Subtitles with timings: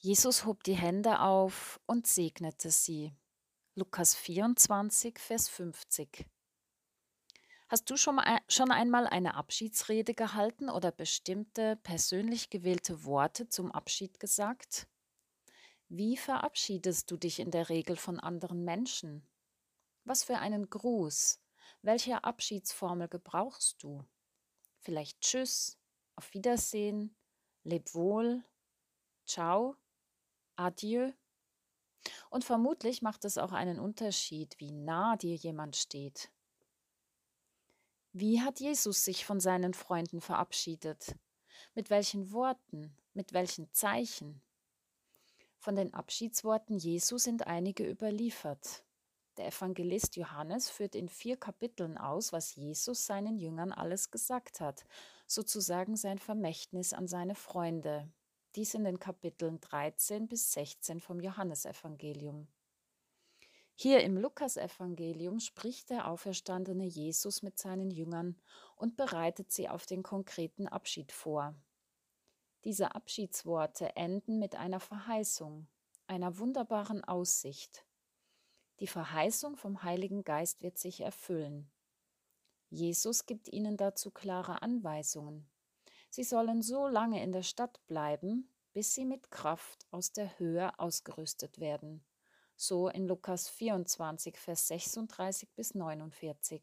[0.00, 3.12] Jesus hob die Hände auf und segnete sie.
[3.74, 6.24] Lukas 24, Vers 50.
[7.68, 14.20] Hast du schon, schon einmal eine Abschiedsrede gehalten oder bestimmte persönlich gewählte Worte zum Abschied
[14.20, 14.86] gesagt?
[15.88, 19.26] Wie verabschiedest du dich in der Regel von anderen Menschen?
[20.04, 21.40] Was für einen Gruß,
[21.82, 24.04] welche Abschiedsformel gebrauchst du?
[24.78, 25.76] Vielleicht Tschüss,
[26.14, 27.16] auf Wiedersehen,
[27.64, 28.44] Leb wohl,
[29.28, 29.76] Ciao,
[30.58, 31.12] Adieu.
[32.30, 36.30] Und vermutlich macht es auch einen Unterschied, wie nah dir jemand steht.
[38.12, 41.14] Wie hat Jesus sich von seinen Freunden verabschiedet?
[41.74, 42.96] Mit welchen Worten?
[43.14, 44.40] Mit welchen Zeichen?
[45.58, 48.84] Von den Abschiedsworten Jesu sind einige überliefert.
[49.36, 54.84] Der Evangelist Johannes führt in vier Kapiteln aus, was Jesus seinen Jüngern alles gesagt hat,
[55.28, 58.10] sozusagen sein Vermächtnis an seine Freunde.
[58.54, 62.48] Dies in den Kapiteln 13 bis 16 vom Johannesevangelium.
[63.74, 68.40] Hier im Lukasevangelium spricht der auferstandene Jesus mit seinen Jüngern
[68.74, 71.54] und bereitet sie auf den konkreten Abschied vor.
[72.64, 75.68] Diese Abschiedsworte enden mit einer Verheißung,
[76.08, 77.84] einer wunderbaren Aussicht.
[78.80, 81.70] Die Verheißung vom Heiligen Geist wird sich erfüllen.
[82.70, 85.48] Jesus gibt ihnen dazu klare Anweisungen.
[86.10, 90.78] Sie sollen so lange in der Stadt bleiben, bis sie mit Kraft aus der Höhe
[90.78, 92.04] ausgerüstet werden.
[92.56, 96.62] So in Lukas 24, Vers 36 bis 49.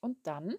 [0.00, 0.54] Und dann?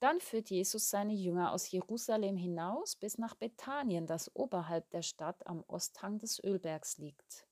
[0.00, 5.46] Dann führt Jesus seine Jünger aus Jerusalem hinaus bis nach Bethanien, das oberhalb der Stadt
[5.46, 7.46] am Osthang des Ölbergs liegt.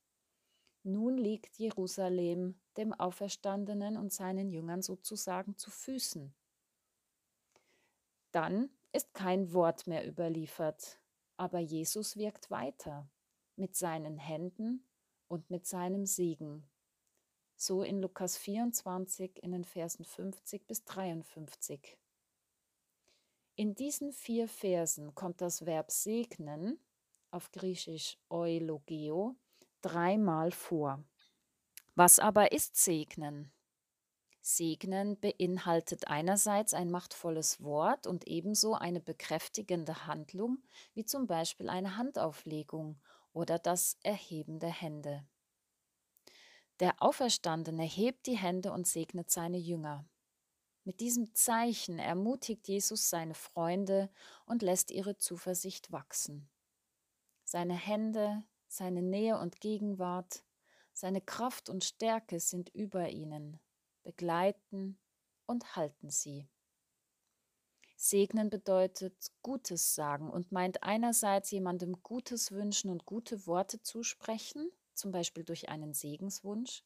[0.82, 6.34] Nun liegt Jerusalem dem Auferstandenen und seinen Jüngern sozusagen zu Füßen.
[8.32, 10.98] Dann ist kein Wort mehr überliefert,
[11.36, 13.08] aber Jesus wirkt weiter
[13.56, 14.84] mit seinen Händen
[15.28, 16.68] und mit seinem Segen.
[17.56, 21.96] So in Lukas 24 in den Versen 50 bis 53.
[23.54, 26.78] In diesen vier Versen kommt das Verb segnen,
[27.30, 29.36] auf Griechisch eulogeo,
[29.80, 31.04] dreimal vor.
[31.94, 33.52] Was aber ist Segnen?
[34.44, 40.58] Segnen beinhaltet einerseits ein machtvolles Wort und ebenso eine bekräftigende Handlung,
[40.94, 43.00] wie zum Beispiel eine Handauflegung
[43.32, 45.24] oder das Erheben der Hände.
[46.80, 50.04] Der Auferstandene hebt die Hände und segnet seine Jünger.
[50.82, 54.10] Mit diesem Zeichen ermutigt Jesus seine Freunde
[54.44, 56.50] und lässt ihre Zuversicht wachsen.
[57.44, 60.44] Seine Hände, seine Nähe und Gegenwart,
[60.92, 63.60] seine Kraft und Stärke sind über ihnen,
[64.02, 64.98] begleiten
[65.46, 66.48] und halten sie.
[67.96, 75.12] Segnen bedeutet Gutes sagen und meint einerseits jemandem Gutes wünschen und gute Worte zusprechen, zum
[75.12, 76.82] Beispiel durch einen Segenswunsch.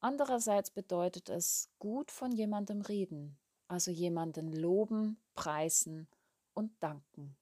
[0.00, 3.38] Andererseits bedeutet es gut von jemandem reden,
[3.68, 6.08] also jemanden loben, preisen
[6.54, 7.36] und danken.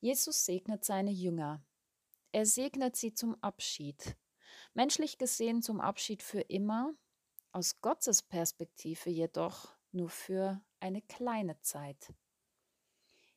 [0.00, 1.64] Jesus segnet seine Jünger,
[2.32, 4.14] er segnet sie zum Abschied.
[4.74, 6.94] Menschlich gesehen zum Abschied für immer,
[7.56, 12.12] aus Gottes Perspektive jedoch nur für eine kleine Zeit.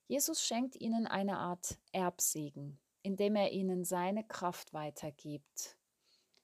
[0.08, 5.78] Jesus schenkt ihnen eine Art Erbsegen, indem er ihnen seine Kraft weitergibt.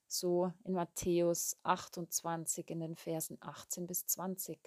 [0.07, 4.57] So in Matthäus 28 in den Versen 18 bis 20.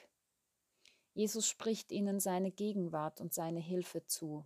[1.15, 4.45] Jesus spricht ihnen seine Gegenwart und seine Hilfe zu.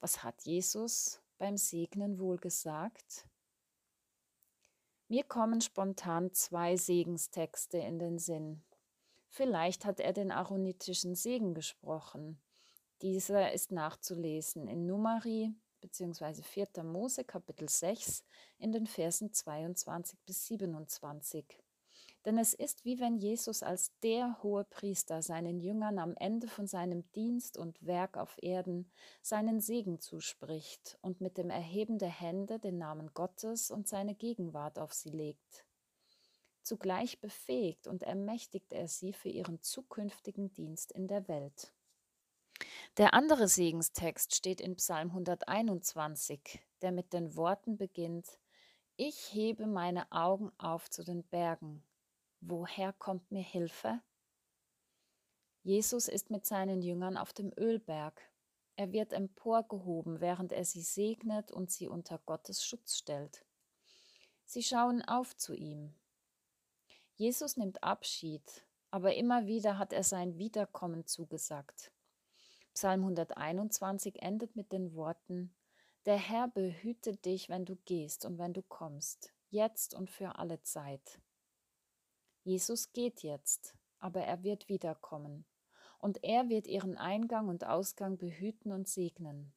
[0.00, 3.28] Was hat Jesus beim Segnen wohl gesagt?
[5.08, 8.64] Mir kommen spontan zwei Segenstexte in den Sinn.
[9.28, 12.40] Vielleicht hat er den aaronitischen Segen gesprochen.
[13.02, 16.42] Dieser ist nachzulesen in Numeri bzw.
[16.42, 16.82] 4.
[16.82, 18.24] Mose Kapitel 6
[18.58, 21.44] in den Versen 22 bis 27.
[22.26, 26.66] Denn es ist wie wenn Jesus als der hohe Priester seinen Jüngern am Ende von
[26.66, 28.90] seinem Dienst und Werk auf Erden
[29.22, 34.80] seinen Segen zuspricht und mit dem Erheben der Hände den Namen Gottes und seine Gegenwart
[34.80, 35.64] auf sie legt.
[36.62, 41.72] Zugleich befähigt und ermächtigt er sie für ihren zukünftigen Dienst in der Welt.
[42.96, 48.40] Der andere Segenstext steht in Psalm 121, der mit den Worten beginnt,
[48.96, 51.84] Ich hebe meine Augen auf zu den Bergen.
[52.40, 54.00] Woher kommt mir Hilfe?
[55.62, 58.22] Jesus ist mit seinen Jüngern auf dem Ölberg.
[58.76, 63.44] Er wird emporgehoben, während er sie segnet und sie unter Gottes Schutz stellt.
[64.44, 65.92] Sie schauen auf zu ihm.
[67.16, 71.90] Jesus nimmt Abschied, aber immer wieder hat er sein Wiederkommen zugesagt.
[72.74, 75.54] Psalm 121 endet mit den Worten,
[76.04, 80.62] Der Herr behüte dich, wenn du gehst und wenn du kommst, jetzt und für alle
[80.62, 81.18] Zeit.
[82.46, 85.44] Jesus geht jetzt, aber er wird wiederkommen,
[85.98, 89.52] und er wird ihren Eingang und Ausgang behüten und segnen.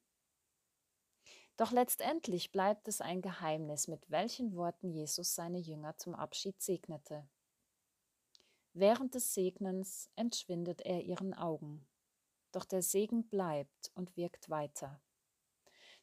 [1.55, 7.29] Doch letztendlich bleibt es ein Geheimnis, mit welchen Worten Jesus seine Jünger zum Abschied segnete.
[8.73, 11.85] Während des Segnens entschwindet er ihren Augen
[12.51, 15.01] doch der Segen bleibt und wirkt weiter.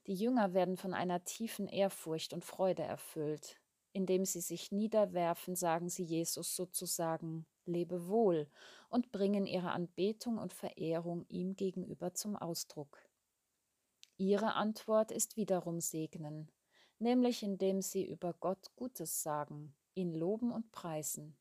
[0.06, 3.60] Die Jünger werden von einer tiefen Ehrfurcht und Freude erfüllt.
[3.96, 8.46] Indem sie sich niederwerfen, sagen sie Jesus sozusagen Lebe wohl
[8.90, 12.98] und bringen ihre Anbetung und Verehrung ihm gegenüber zum Ausdruck.
[14.18, 16.52] Ihre Antwort ist wiederum Segnen,
[16.98, 21.34] nämlich indem sie über Gott Gutes sagen, ihn loben und preisen.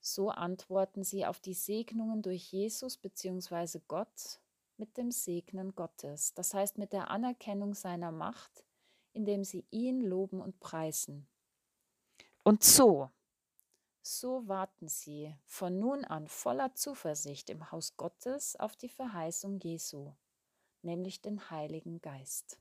[0.00, 3.78] So antworten sie auf die Segnungen durch Jesus bzw.
[3.88, 4.40] Gott
[4.78, 8.64] mit dem Segnen Gottes, das heißt mit der Anerkennung seiner Macht,
[9.12, 11.26] indem sie ihn loben und preisen.
[12.42, 13.10] Und so,
[14.02, 20.12] so warten sie von nun an voller Zuversicht im Haus Gottes auf die Verheißung Jesu,
[20.82, 22.58] nämlich den Heiligen Geist.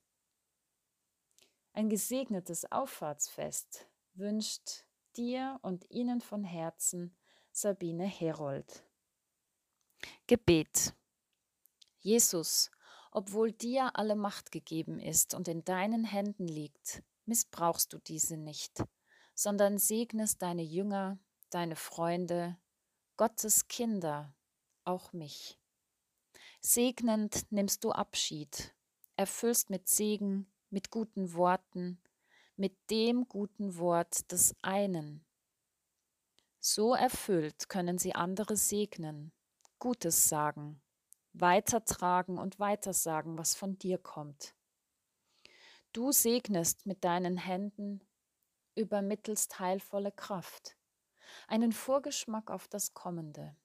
[1.73, 7.15] Ein gesegnetes Auffahrtsfest wünscht dir und ihnen von Herzen
[7.51, 8.83] Sabine Herold.
[10.27, 10.93] Gebet.
[11.99, 12.71] Jesus,
[13.11, 18.83] obwohl dir alle Macht gegeben ist und in deinen Händen liegt, missbrauchst du diese nicht,
[19.35, 21.19] sondern segnest deine Jünger,
[21.49, 22.57] deine Freunde,
[23.17, 24.33] Gottes Kinder,
[24.83, 25.59] auch mich.
[26.61, 28.73] Segnend nimmst du Abschied,
[29.15, 32.01] erfüllst mit Segen, mit guten Worten,
[32.55, 35.25] mit dem guten Wort des einen,
[36.63, 39.31] so erfüllt können sie andere segnen,
[39.79, 40.79] Gutes sagen,
[41.33, 44.53] weitertragen und weitersagen, was von dir kommt.
[45.93, 48.01] Du segnest mit deinen Händen,
[48.75, 50.77] übermittelst heilvolle Kraft,
[51.47, 53.55] einen Vorgeschmack auf das Kommende.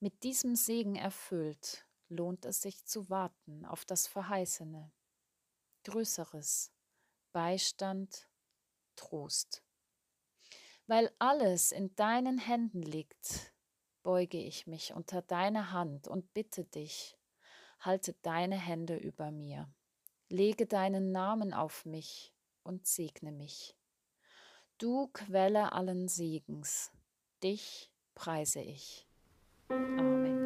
[0.00, 4.92] Mit diesem Segen erfüllt lohnt es sich zu warten auf das Verheißene,
[5.84, 6.72] Größeres,
[7.32, 8.28] Beistand,
[8.96, 9.62] Trost.
[10.86, 13.52] Weil alles in deinen Händen liegt,
[14.08, 17.18] beuge ich mich unter deine Hand und bitte dich,
[17.78, 19.68] halte deine Hände über mir,
[20.30, 23.76] lege deinen Namen auf mich und segne mich.
[24.78, 26.90] Du Quelle allen Segens,
[27.42, 29.06] dich preise ich.
[29.68, 30.37] Amen.